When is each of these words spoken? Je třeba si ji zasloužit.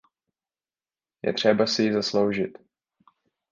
Je 1.23 1.33
třeba 1.33 1.67
si 1.67 1.83
ji 1.83 1.93
zasloužit. 1.93 2.57